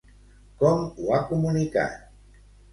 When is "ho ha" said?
0.85-1.21